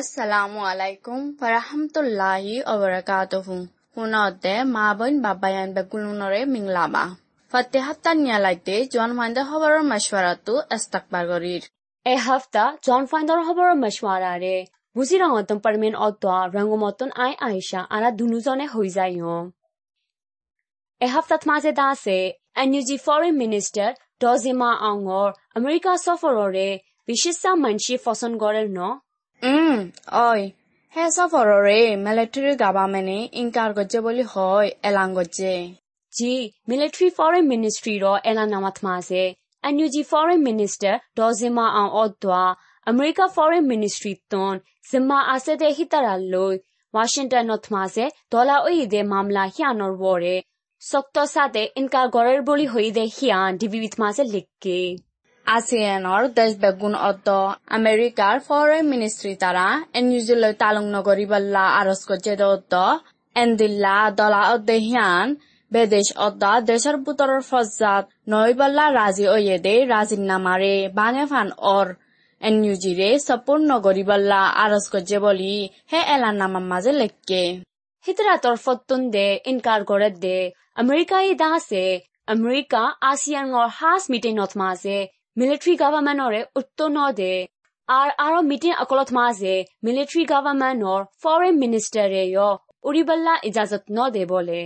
[0.00, 3.54] আসসালামু আলাইকুম ফারাহামতুল্লাহি অবরাকাতহু
[3.94, 7.04] হুনতে মা বইন বাবায়ান বেকুলুনরে মিংলাবা
[7.52, 11.62] ফাতেহাত্তা নিয়ালাইতে জন ফাইন্দা হবরর মাশওয়ারাতু ইস্তাকবার গরির
[12.06, 14.56] এ হাফতা জন ফাইন্দার হবরর মাশওয়ারারে
[14.96, 19.36] বুঝি অতম পারমেন অতয়া রঙমতন আই আয়েশা আরা দুনুজনে হই যাইও
[21.00, 22.18] এ হাফতাত মাঝে দাসে
[22.56, 23.88] এনইউজি ফরেন মিনিস্টার
[24.20, 26.68] ডজিমা আংগর আমেরিকা সফররে
[27.08, 28.82] বিশেষ মানসি ফসন গরের ন
[29.42, 29.78] উম
[30.26, 30.40] অই
[30.94, 35.54] হে সফররে মিলিটারি গভর্নমেন্টে ইনকার গজ্জে বলি হয় এলান গজ্জে
[36.12, 36.32] জি
[36.70, 39.24] মিলিটারি ফরেন মিনিস্ট্রি র এলান নামাত মাসে
[39.64, 46.60] NUG Foreign Minister Dozima Ang Odwa America Foreign Ministry ton Zima Asede Hitaralloi
[46.94, 50.36] Washington not mase dola oide mamla hianor wore
[50.82, 54.78] সক্ত সাথে ইনকার গড়ের বলি হইদে হিয়ান ডিবিবিত মাসে লিখকে
[55.46, 57.28] ASEANৰ দেশবেগুন অত
[57.76, 59.64] আমেৰিকাৰ ফৰেন মিনিষ্ট্ৰী তাৰা
[59.98, 62.74] এন নিউজিলৈ তালুং নগৰী বাল্লা আৰজ কজেদ অত
[63.36, 65.34] এন্দিল্লা, দলা অদেহিয়ান
[65.72, 71.86] বেদেশ অদ্দা দেশের বুতরের ফজাত নৈবাল্লা রাজি অয়েদে রাজিন নামারে বাঙে ফান অর
[72.40, 75.54] এনইউজিরে সপূর্ণ গরিবাল্লা আরজ করছে বলি
[75.90, 77.42] হে এলার নামার মাঝে লেখকে।
[78.06, 80.38] হিতরা তরফতুন দে ইনকার করে দে
[80.74, 81.86] আমেরিকায় দাসে
[82.34, 83.46] আমেরিকা আসিয়ান
[83.78, 84.98] হাস মিটে নথ মাঝে
[85.36, 87.32] মিলিটাৰী গভৰ্ণমেণ্টৰে উত্তৰ নদে
[87.88, 92.22] আৰু আৰু মিটিং অকলত মাজে মিলিটাৰী গভৰ্ণমেণ্টৰ ফৰেন মিনিষ্টাৰে
[92.84, 94.60] উৰিবাল্লা ইজাজত নদে বলে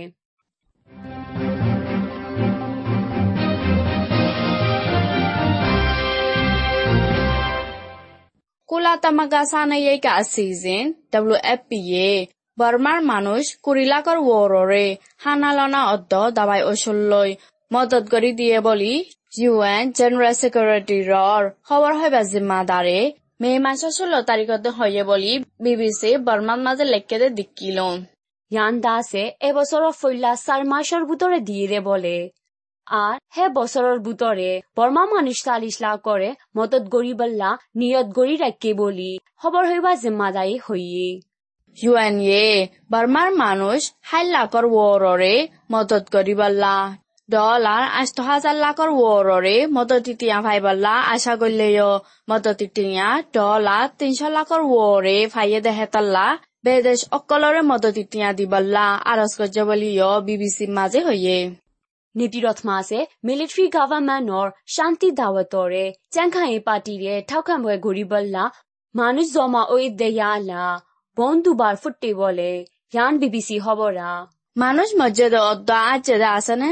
[8.69, 12.11] কলা তামাকা চানে কাছিজেন ডাব্লিউ এফ পি এ
[12.57, 14.85] বৰ্মাৰ মানুহ কুৰিলাকৰ ৱৰৰে
[15.23, 17.29] হানালনা অদ্দ দাবাই ঔচল্লৈ
[17.71, 18.93] মদত কৰি দিয়ে বুলি
[19.41, 22.99] ယူအန် General Secretary ရော်ဟောဝါဟဘ জিম্মাদারে
[23.41, 27.95] မေမန်16 তারিখতে হয়ে বলি বিবিসি বর্মান মাঝে লেখকেদের দিকিলন
[28.51, 32.17] ইয়ান দাসে এবছর ফইলা চার মাসের ভিতরে দিয়ে বলে।
[32.87, 39.63] আর হে বছরের ভিতরে বর্মা মানুষ তালিশলা করে মতত গরিবাল্লা নিয়ত গড়ি রাখকে বলি খবর
[39.71, 41.07] হইবা জিম্মাদারি হইয়ে
[41.77, 42.47] ইউএনএ
[42.91, 43.79] বার্মার মানুষ
[44.09, 45.33] হাইলাকর ওয়ররে
[45.71, 46.75] মদত করিবাল্লা
[47.29, 51.91] ডলার আষ্ট হাজার লাখৰ ৱৰৰে মদতিতিয়া ফাইবাল্লা আশা কৰিলেও
[52.29, 56.25] মদতিতিয়া ডলার তিনশ লাখৰ ওরে ফাইয়ে দেহেতাল্লা
[56.65, 61.37] বেদেশ অকলৰে মদতিতিয়া দিবাল্লা আরস কৰ্য বলিও বিবিচিৰ মাজে হইয়ে
[62.15, 68.43] নীতিৰথ মাসে মিলিটারি গভৰ্ণমেণ্টৰ শান্তি দাৱতৰে চেংখাই পাৰ্টিৰে ঠাউখান ভয় ঘূৰিবল্লা
[68.95, 70.65] মানুষ জমা ঐ দেয়ালা
[71.77, 72.51] ফুটি বলে
[72.93, 74.11] ইয়ান বিবিচি হবরা
[74.55, 76.71] মানুষ মজ্জাদ অদ্দা আজ আসনে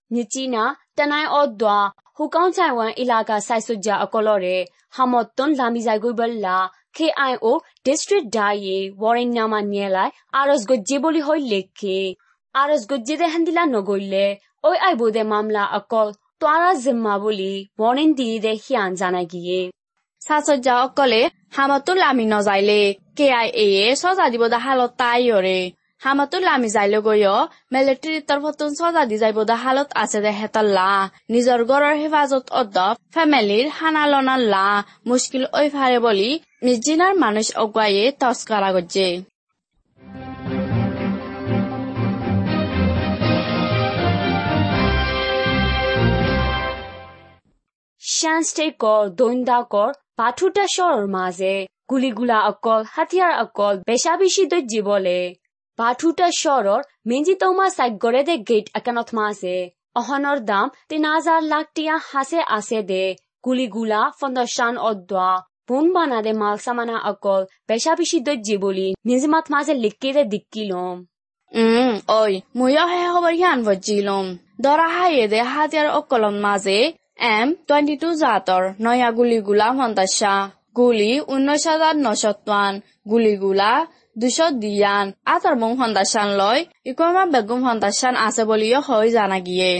[0.10, 1.46] কেশন ষ্টেটত জাগা কেশন মাঝে মিলিটারি গভর্নমেন্টৰ সাহায্য অকলৰে হামতটো লামি যাব গল্লা কে আই
[1.46, 1.76] অ ডিষ্ট্ৰিক্ট দায়ে আৰজ করছে এ ওই ভিওই হবরত মাঝে দাসে নিচিনা তনাই অদ্দা
[2.18, 4.56] হুকাউ চাইওয়ান ইলাকা সাইসুজ্জা অকলরে
[4.90, 6.56] হামত্তন লামি যাইগুই বল্লা
[6.96, 7.52] KIO
[7.86, 11.98] district daye warren nama nielai aros gojje boli hoi lekhe
[12.54, 14.26] aros gojje de handila nogoile
[14.64, 16.08] oi ai bode mamla akol
[16.40, 19.62] twara zimma boli warren di de hyan jana giye
[20.22, 21.22] সাহায্য অকলে
[21.56, 22.80] হামতো লামি নজাইলে
[23.16, 25.58] কে I A এ সজা দিব দা হালত তাই ওরে
[26.03, 27.29] হামতো লামি যাইলে গয়
[27.73, 30.89] military তরফতুন সজা দি যাইব দা হালত আছে দে হেতাল্লা
[31.33, 32.77] নিজৰ ঘৰৰ হেফাজত অদ্দ
[33.13, 34.69] ফেমিলিৰ হানালনা লা।
[35.05, 36.29] মুশকিল ওই ফারে বলি
[36.63, 37.47] মিজিনার মানুষ
[48.51, 51.53] state kor doinda kor বাঠুটা শহরের মাঝে
[51.89, 55.19] গুলিগুলা অকল হাতিয়ার অকল বেশা বেশি দৈর্য বলে
[55.79, 59.55] বাথুটা চৰৰ মেজি তৌমা চাইগৰে দে গেট একানত মাছে।
[59.99, 63.03] অহনৰ দাম তিন হাজাৰ লাখ টিয়া হাছে আছে দে।
[63.45, 65.29] গুলি গুলা ফন্দান অদোৱা
[65.67, 70.23] ভোং বানা দে মালচা মানা অকল পেচা পিচি দৈজি বুলি নিজ মাত মাজে লিকি দে
[70.33, 70.97] দিকি লম।
[71.51, 72.21] উম ঐ
[72.57, 74.27] ময়ো সেই খবৰ সিয়ান বজি লম।
[74.63, 76.79] দৰা হাইয়ে দে হাজিয়াৰ অকলন মাজে
[77.35, 79.67] এম টুৱেণ্টি টু জাতৰ নয়া গুলি গুলা
[80.75, 82.73] গুলি ঊনৈশ হাজাৰ নশ টান
[83.11, 83.71] গুলিগুলা
[84.21, 86.59] দুশ দিয়ান আতাৰ বম সন্দাসান লৈ
[86.89, 89.71] ইকমা বেগম সন্দাসান আছে বুলিও হৈ জানা গিয়ে।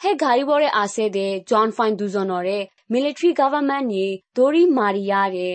[0.00, 2.58] সেই গাড়ীবোৰে আছে দে, জন ফাইন দুজনৰে,
[2.92, 4.06] মিলিটাৰী গভৰ্ণমেণ্টে
[4.36, 5.48] দৌৰি মাৰি ইয়াৰে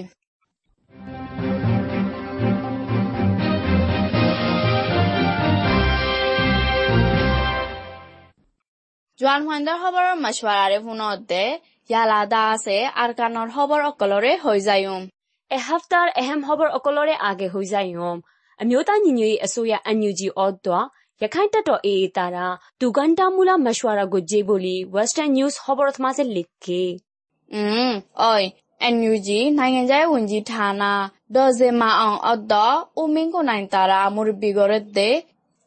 [9.19, 11.45] জোৱান ফান্ডাৰ খবৰৰ মাছওয়াৰে ফোনত দে
[11.91, 15.03] ইয়ালাদা আছে আৰু কাণৰ খবৰ অকলৰে হৈ যায়ম।
[15.51, 18.17] এসপ্তাহৰ এহেম খবৰ অকলৰে আগে হৈ যায়ম।
[18.61, 20.79] আমিও তাই নিনিয়ে এসোয়া এনিউজি অদ্দা
[21.21, 22.47] ရေးအစိုးရ NUG အော့တော့ရခိုင်တပ်တော် AA တာရာ
[22.81, 26.83] ဒူကန်တာမူလာမရှဝါရာကိုဂျေဘိုလီ Western News ဟောဘရသမားစလစ်ကေ
[27.55, 28.49] อืมအိုင်
[28.95, 29.29] NUG
[29.59, 30.83] နိုင်ငံခြားရေးဝန်ကြီးဌာန
[31.35, 35.17] ဒေါ်စင်မအောင်အော့တော့ဦးမင်းကိုနိုင်တာရာမူရပီဂရတဲ့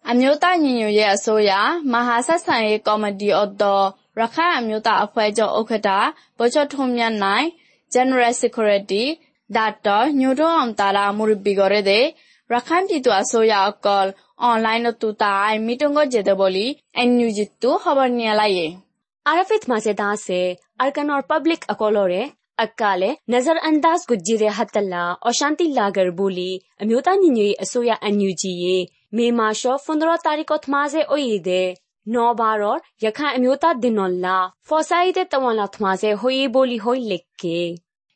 [0.09, 1.51] အမျိုးသားညီညွတ်ရေးအစိုးရ
[1.91, 3.85] မဟာဆက်ဆံရေးကော်မတီအော့တော့
[4.19, 5.89] ရခိုင်အမျိုးသားအဖွဲ့ချုပ်ဥက္ကဋ္ဌ
[6.37, 7.47] ဗိုလ်ချုပ်ထွန်းမြတ်နိုင်
[7.93, 9.03] General Security
[9.55, 12.05] ဒါတော့ညိုတော့အောင်တာလာမူရပီဂရတဲ့
[12.51, 14.01] ရခိုင်ပြည်သူအစိုးရအကော
[14.39, 16.65] অনলাইনতো তাই মিটংগ জেদে বলি।
[17.01, 18.67] এনিউজিতটো খবৰ নিয়ালাইয়ে।
[19.25, 20.39] আৰফিত মাজেদা আছে
[20.79, 22.21] আৰকানৰ পাব্লিক অকলৰে
[22.57, 26.51] অকালে নজৰ আন্দাজ গুজিৰে হাতলা অশান্তি লাগৰ বুলি
[26.83, 27.47] মিউতা নিনি
[29.13, 31.63] মে মাস পোন্ধৰ তাৰিখত মাজে অইদে
[32.07, 34.37] ন বাৰৰ য়খা এমিউতা দিনল্লা
[34.67, 36.99] ফচাইদে তমলাত মাজে হৈয়ে বুলি হৈ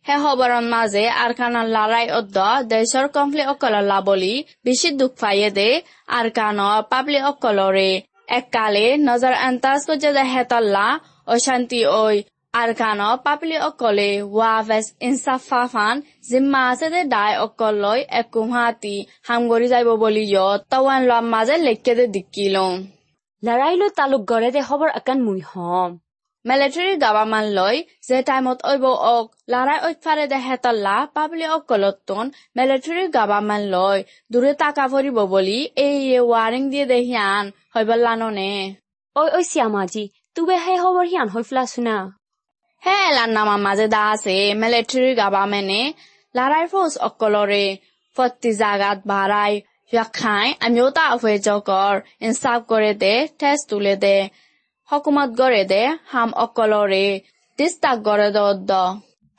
[0.07, 4.33] Hehobaron maze arkanon larai oddo deisor konfli দে laboli
[4.65, 5.69] bishi dukfayede
[6.19, 7.91] arkano pabli okolore
[8.37, 10.85] এককালে নজর আন্তাজ কজেদা হেতল্লা
[11.33, 12.15] অশান্তি ওই
[12.61, 15.95] আরকানো পাবলি অকলে। ওয়াভেস ইনসাফাফান
[16.29, 18.95] জিম্মা আছে দে ডাই অকলই একুহাতি
[19.27, 20.23] হামগরি যাইব বলি
[20.71, 22.67] তওয়ান লম মাজে লেখকে দে দিকিলো
[23.43, 25.91] লড়াইলো তালুক গড়ে দে খবর আকান মুই হম।
[26.45, 33.03] মেলেটেৰী দাবা লৈ যে টাইমত অব অক লাৰাই অক্ষাৰে দেহেতলা পাবলি অক কলতন মেলেটেৰী
[33.67, 33.97] লৈ
[34.31, 35.99] দূৰে টাকা ভৰিব বুলি এই
[36.31, 37.45] ৱাৰিং দিয়ে দেহিয়ান
[38.11, 38.39] আন
[39.15, 40.03] ঐ ঐ শ্যামাজী
[40.35, 41.97] তুবে হে হব হিয়ান হৈফলা শুনা
[42.83, 45.81] হে লান্না মামাজে দা আছে মেলেটেৰী গাবা মেনে
[46.35, 47.65] লাৰাই ফৌজ অকলৰে
[48.17, 49.53] ফটি জাগাত বাৰাই
[49.93, 51.93] ব্যাখাই আমিও তাফ হৈ যকৰ
[52.25, 54.17] ইনচাফ কৰে দে ঠেচ তোলে দে
[54.91, 55.81] হকুমত গৰে দে
[56.11, 57.05] হাম অকলৰে
[57.59, 58.71] তিস্তা গড়ে দদ্দ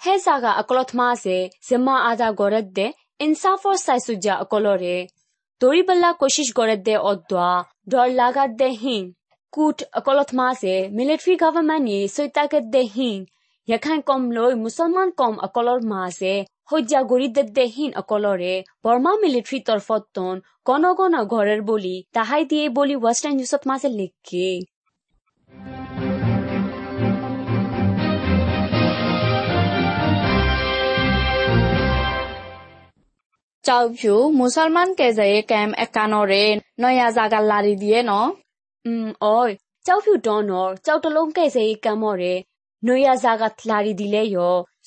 [0.00, 2.86] হে সাগা অকলত মাসে জিম্মা আদা গৰে দে
[3.20, 4.96] ইনসাফর সাইসু যা অকলরে
[5.60, 7.48] দরিবল্লা কোশিস গড়ে দে অদ্দা
[7.90, 9.02] ডর লাগা দে হিং
[9.52, 13.16] কুট অকলত মাসে মিলিটারি গভর্নমেন্ট ই সৈতা কে দে হিং
[13.68, 16.34] এখান কম লৈ মুছলমান কম অকলর মাসে
[16.70, 18.54] হজ্জা গড়ি দে দে বৰমা অকলৰে
[18.84, 20.34] বৰ্মা মিলিটাৰি তৰফতন
[20.66, 24.48] গণগণ ঘৰেৰ বলি তাহাই দিয়ে বলি ওয়েস্টাৰ্ন নিউজত মাসে লিখে
[33.64, 36.44] চাউভিউ মুসলমান কে যে কেম একানরে
[36.80, 38.12] নয়া জাগাল লারি দিয়ে ন?
[38.84, 39.50] উম ওই
[39.86, 42.34] চাউভিউ ডনর চাউটলং কে যে কামরে
[42.82, 44.22] নয়া জাগাত লারি দিলে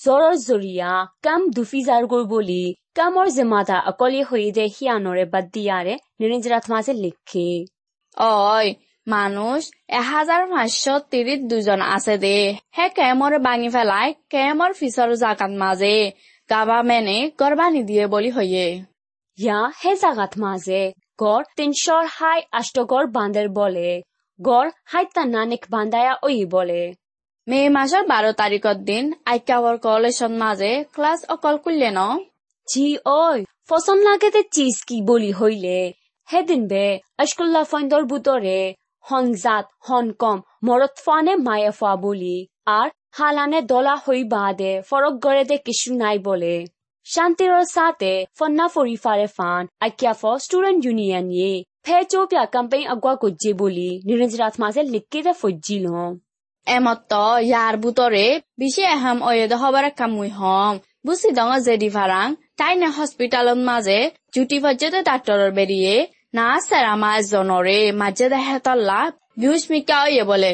[0.05, 0.91] জর জরিয়া
[1.25, 2.63] কাম দুফি জারগুর বলি
[2.95, 7.49] কামর জেমাদা অকলি হই দে হিয়ানরে বাদ্দিয়ারে নিরঞ্জরাত মাঝে লিখে।
[8.17, 8.67] ওই
[9.07, 9.61] মানুষ
[9.99, 12.37] এহাজার পাঁচশো তিরিশ দুজন আছে দে।
[12.75, 15.97] হে কেমর বাঙি ফেলায় কেমর ফিসর জাগাত মাজে?
[16.49, 18.67] গাভামেনে গরবানি দিয়ে বলি হইয়ে
[19.37, 20.81] ইয়া হে জাগাত মাঝে
[21.19, 23.89] গড় তিনশোর হাই আষ্টগড় বাঁধের বলে
[24.39, 26.81] গড় হাইতা নানিক বান্ধায়া ওই বলে
[27.47, 31.99] মে মাসের বারো তারিখের দিন আইকাওয়ার কলেজের মাঝে ক্লাস অকল করলে ন
[32.67, 32.87] জি
[33.19, 33.37] ওই
[33.69, 35.77] ফসন লাগেতে চিজ কি বলি হইলে
[36.27, 36.85] হেদিন বে
[37.17, 38.59] আশকুল্লা ফাইন্দর বুতরে
[39.05, 42.35] হনজাত হনকম মরত ফানে মায়ে ফা বলি
[42.67, 46.55] আর হালানে দলা হই বাদে, ফরক গড়েতে কিছু নাই বলে।
[47.05, 51.53] শান্তির সাথে ফন্না ফরি ফারে ফান আইকিয়াফ স্টুডেন্ট ইউনিয়ন ইয়ে
[51.85, 56.13] ফে চোপিয়া ক্যাম্পেইন আগুয়া করছে বলি নিরঞ্জরাত মাঝে লিখকেতে ফজ্জিল হম
[56.67, 57.11] এমত
[57.49, 58.25] ইয়ার বুতরে
[58.59, 60.73] বিশে এহাম অয়েদ হবার কামুই হম।
[61.05, 62.27] বুসি দঙ জেডি ফারাং
[62.59, 63.99] তাই না হসপিটালত মাঝে
[64.33, 65.95] জুটি ফজ্জেতে ডাক্তরের বেরিয়ে
[66.37, 68.99] না স্যার আমার জনরে মাঝে দেহে তল্লা
[69.39, 69.99] বিহুস মিকা
[70.31, 70.51] বলে।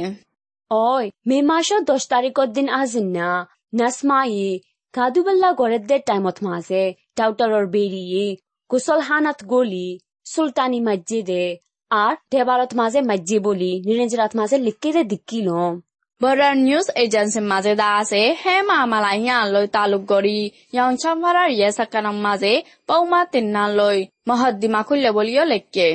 [2.09, 4.59] তারিখর দিন আজিন না। নাসমাই,
[4.93, 8.37] কাদুবেল্লা গড়ের দে টাইমত মাঝে ডাউটারর বেরিয়ে
[8.69, 11.57] কুশল হানাত গলি, সুলতানি মসজিদে,
[11.89, 15.49] আর দেবালত মাঝে মসজি বলি নিরঞ্জরাত মাঝে লিখকে দে দিক্কিল
[16.21, 20.39] বরার নিউজ এজেন্সি মাঝে দা আছে, হে মা মালাই হিয়া লই তালুক গড়ি
[20.73, 22.53] ইয়ং চাম্পারার ইয়ে সাকানাম মাঝে,
[22.87, 25.87] পৌমা তিন্না লই, মহদ্দিমা খুললে বলিও লেখকে।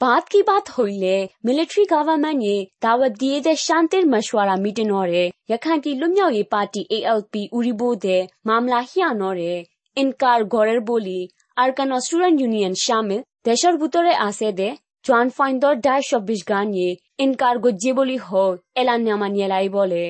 [0.00, 1.14] বাদ কি বাত হইলে
[1.46, 7.42] মিলিটারি গভর্নমেন্ট য়ে দাওয়াত দিয়ে দে শান্তির মশওয়ারা মিটিং নরে রাখাইন কি লুময় ောက်ရေးပါတီ শামিল
[7.56, 9.54] ဥရီဘိုတဲ့မာမလာဟျာနော်ရဲ
[9.96, 11.20] အင်ကာဂေါ်ရဘိုလီ
[11.58, 13.16] အာကန်အော်စတူဒန့်ယူနီယန်ရှာမီ
[13.48, 14.68] দেশের ভিতরে আছে দে
[15.06, 16.90] জোয়ান ফাইন্দর ডাই চব্বিশ গান ইয়ে
[17.24, 20.04] ইনকার গজ্জে বলি হোক এলান নামা নিয়ে বলে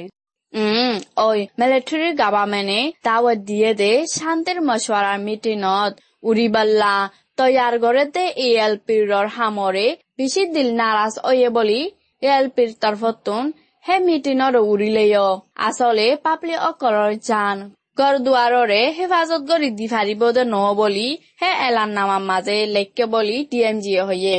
[0.53, 0.95] উম
[1.29, 6.95] ওই মিলিটারি গভর্নমেন্টে দাওয়াত দিয়ে দে শান্তির মশওয়ারা মিটিনত উরিবাল্লা
[7.39, 9.87] তৈয়ার গড়েতে এএলপির সামৰে
[10.19, 11.49] বেশি দিল নারাজ ওয়ে
[12.23, 13.45] এল পিৰ তৰফতোন
[13.85, 15.27] হে মিটিনৰ উড়িলেও
[15.67, 17.57] আচলে পাপলি অকলর জান।
[17.99, 21.09] ঘৰ দুৱাৰৰে হেফাজত গড়ি দি ফাৰিব দে ন বুলি
[21.41, 23.05] হে এলান নামার বুলি লেখকে
[23.69, 24.39] এম জিয়ে হইয়ে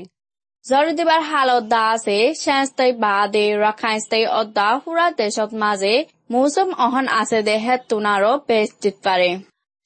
[0.65, 5.94] জরদিবার হালত দা আছে শ্যাস্তাই বাদে রাখাইস্তাই অদ্দা হুরা দেশত মাঝে
[6.32, 9.30] মৌসুম অহন আছে দে হেত তুনারো বেশ জিত পারে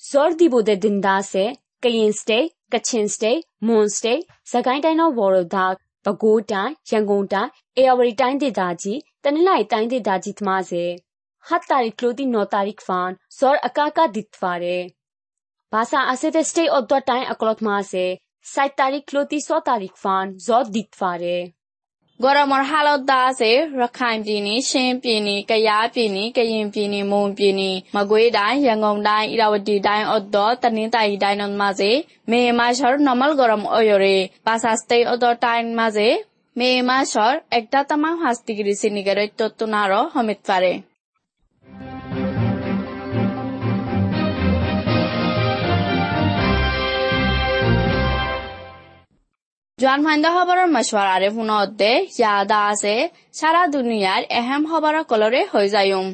[0.04, 1.44] জর দিবুদে দিন দা আছে
[1.84, 2.40] Colin stay
[2.74, 3.32] কচ্ছিন stay
[3.64, 10.85] মွန်စတေ tanilai tain de daji thmaze
[11.49, 14.77] hat tarik kloti no tarik fan zor akaka ditware
[15.73, 18.07] basa ase de stay of the time aklot mase
[18.53, 21.43] sai tarik kloti so tarik fan zor ditware
[22.23, 23.51] ဂေါ်ရမဟာလောက်သားစေ
[23.81, 31.91] ရခိုင်ပြည်နယ်ရှမ်းပြည်နယ်ကယားပြည်နယ်ကရင်ပြည်နယ်မွန်ပြည်နယ်မကွေးတိုင်းရန်ကုန်တိုင်းဣရဝတီတိုင်းအော်တော်တနင်္သာရီတိုင်းတို့မှာစေ
[32.31, 36.09] မေမာရှော်နော်မယ်ဂေါ်ရမအော်ယိုရီဘာသာစတေးအော်တော်တိုင်းမှာစေ
[36.57, 40.73] মে মাসর একটা তামাম হাস degree সিনিগারের তত্তুনারও হমিত পারে
[49.79, 52.95] জোয়ান ফাইন্দা খবরের মশওয়ারারে পুনঃদে ইয়াদা আছে
[53.33, 56.07] সারা দুনিয়ার এহেম খবর কলরে হয়ে যায়ুম।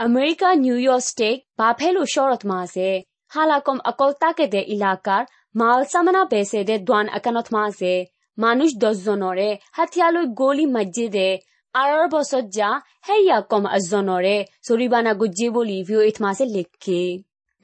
[0.00, 2.90] America New York state Buffalo শরত মাসে
[3.28, 5.22] হালাকম অকল তাকেদে এলাকার
[5.54, 7.94] মাল সামনা বেসেদে দোয়ান আকানত মাসে
[8.38, 11.28] মানুহ দহজনৰে হাঠিয়ালৈ গলি মাজি দে
[11.74, 12.70] বছত বছৰত যা
[13.06, 15.78] সেয়া কম এজনৰে চৰিবা নাগুজি বুলি
[16.20, 17.02] মাছে লিখি।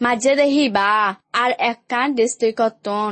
[0.01, 0.89] মাজে দেহিবা
[1.43, 3.11] আৰ এক কাণ ডিষ্ট্ৰিক্টত তন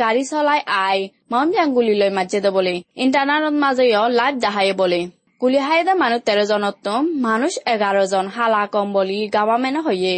[0.00, 0.98] গাড়ী চলাই আই
[1.32, 3.84] মম জাংগুলি লৈ মাজে দে বোলে ইণ্টাৰনেটত মাজে
[4.18, 5.00] লাইভ দেহাই বোলে।
[5.40, 10.16] গুলিহাই দে মানুহ তেৰজনত তম মানুহ এঘাৰ জন হালা কম বুলি গাৱামেন হয়ে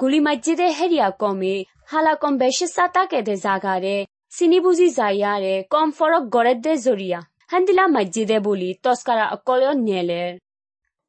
[0.00, 1.54] গুলি মাজে দে হেৰিয়া কমে
[1.90, 3.96] হালা কম বেছি চাতাকে দে জাগাৰে
[4.34, 10.32] চিনি বুজি যাইয়ারে কম ফরক গড়ের দে জরিয়া হান্দিলা মসজিদে বলি তস্কারা অকলেও নেলের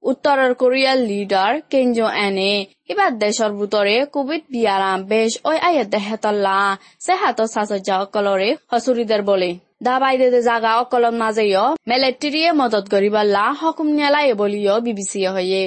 [0.04, 2.54] উত্তরের কোরিয়ার লিডার কেঞ্জো এনে
[2.88, 6.58] এবার দেশের ভিতরে কোভিড বিয়ারাম বেশ ওই আয়ের দেহেতল্লা
[7.00, 9.50] সে হাত সাজা অকলরে হসুরিদের বলে।
[9.84, 15.64] দাবাই দে জাগা অকলন মাঝেও মেলেট্রিয়ে মদত করিবাল্লা হকুম নেলাই বলিও বিবিসি হয়ে।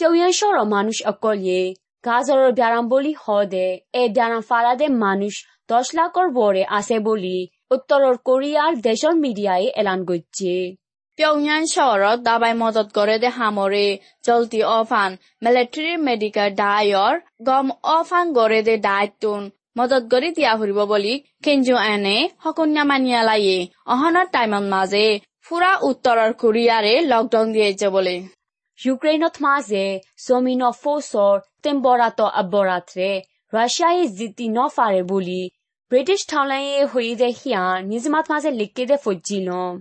[0.00, 1.62] কেউয়ান সর মানুষ অকলিয়ে
[2.04, 5.34] গাজরের ব্যারাম বলি হদে এ ব্যারাম ফালাদে মানুষ
[5.68, 7.36] দশ লাখৰ বৰে আছে বুলি
[7.74, 10.54] উত্তৰৰ কোৰিয়াৰ দেশৰ মিডিয়াই এলান কৰিছে।
[11.18, 13.86] পিয়ংয়ান চহৰত দাবাই মদত কৰে দে সামৰে
[14.24, 15.10] জলতি অফান
[15.44, 17.14] মিলিটাৰী মেডিকেল ডায়ৰ
[17.48, 19.42] গম অফান গৰে দে দায়তুন
[19.78, 23.58] মদত কৰি দিয়া ফুৰিব বুলি কেঞ্জু এনে সকন্যা মানিয়ালায়ে
[23.94, 25.06] অহনৰ টাইমত মাজে
[25.46, 28.16] ফুৰা উত্তৰৰ কোৰিয়াৰে লকডাউন দিয়েছে বলে।
[28.78, 29.84] ইউক্ৰেইনত মাজে
[30.24, 33.10] চমিন ফৌচৰ টেম্বৰাত আব্বৰাত্ৰে
[33.52, 35.42] ৰাছিয়াই জিতি নফাৰে বুলি
[35.85, 39.73] တီနော်ဖာရဘူလီ British ထောင်လိုင်းရဲ့ဟွေတဲ့ဟီယာနိဇမတ်မာဇလိကေတဲ့ဖူဂျီလွန်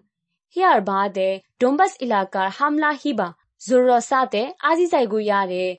[0.52, 3.28] ဟီယာဘာတဲ့ဒွန်ဘတ်အီလာကာဟမ်လာဟီဘာ
[3.66, 5.70] ဇူရောဆာတဲ့အာဇီဆိုင်ကိုရတဲ့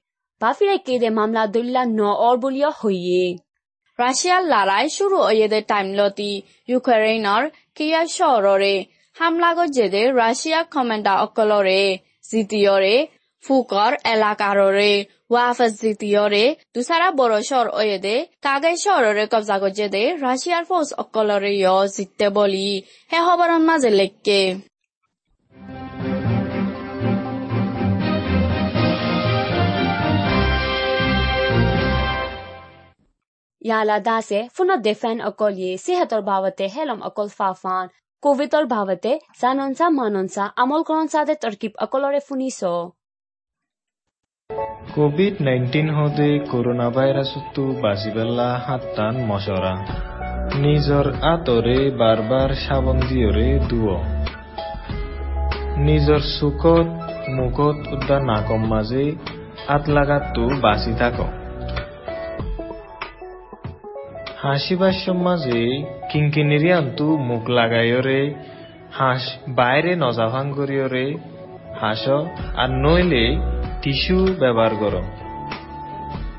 [0.42, 2.50] ဘာဖီရက်ကေတဲ့မမ်လာဒူလာနော်အော်ဘူ
[13.47, 14.93] ফুকর এলাকাররে
[15.33, 18.73] ওয়াফেজ দ্বিতীয়রে দুসারা বড় শহর ওয়েদে কাগে
[19.33, 22.69] কবজা করছে দে রাশিয়ার ফৌজ অকলরে ইয় জিততে বলি,
[23.13, 24.41] হে হবরন মাঝে লেখকে।
[33.67, 37.85] ইয়ালা দাসে ফুনত দেফেন অকল ইয়ে সিহতর বাবতে হেলম অকল ফাফান
[38.23, 42.61] কোভিডৰ ভাৱতে জাননচা মাননচা, আমল কৰনচা দে তৰ্কিব অকলৰে ফুনিছ।
[44.95, 49.75] ಕೋವಿಡ್ ನೈನ್ಟೀನ್ ಹೊದೆ ಕೊರೋನಾ ವೈರಸತ್ತು বাজিবেলা হাত্তান মশরা।
[50.59, 53.97] নিজর আতরে বারবার সাবন দিয়রে দুও
[55.77, 56.89] নিজর সুখত,
[57.31, 59.13] মুখত উদ্দা নাকম মাঝে
[59.69, 61.21] আত লাগাতো বাঁচি থাক।
[64.43, 65.63] হাসিবার সমাজে
[66.13, 68.35] কিঙ্কিনেরি আন্তু মুখ লাগাইরে
[68.93, 71.07] হাঁস বাইরে নজাভাং করিয়রে
[71.81, 72.09] হাঁস
[72.57, 73.56] আর নইলে
[73.87, 75.03] টিস্যু ব্যবহার করো।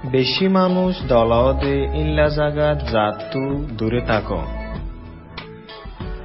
[0.05, 4.41] বেশি মানুষ দলাওদে ইল্লা জাগাত জাতু দূরে থাকো।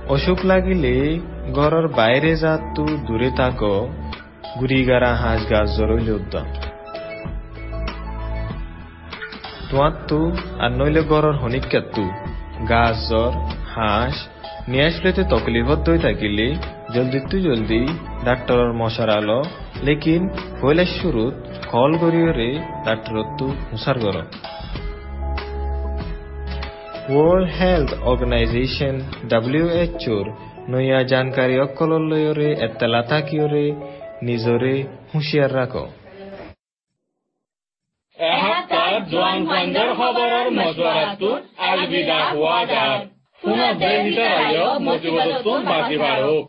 [0.08, 1.18] অসুখ লাগিলে
[1.54, 3.88] ঘরের বাইরে জাতু দূরে থাকো
[4.60, 6.44] গুড়িগারা হাঁস গাছ জরইল উদ্যম
[9.70, 12.10] তোয়াত্তু, আর নইলে গড়র হনিকাত্তু
[12.68, 13.32] গাছ, জ্বর,
[13.74, 14.28] হাঁস,
[14.68, 16.54] নিয়ে আসলেতে তকলিফত দই থাকিলে
[16.94, 17.86] জলদি তু জলদি
[18.24, 19.71] ডাক্তরর মশারালো লেকিন
[21.70, 22.48] কল করিয়রে
[22.84, 24.16] ডাক্তরত্তু হুসার গর
[27.08, 28.94] ওয়ার্ল্ড হেলথ অর্গানাইজেশন
[29.28, 30.26] ডাব্লিউএচওর
[30.68, 33.64] নয়া জানকাৰী অকলৰ লৈৰে এতেলা থাকিয়ৰে
[34.22, 34.74] নিজৰে
[35.14, 35.84] হুঁচিয়াৰ ৰাখো
[45.98, 46.44] বাঢ়ক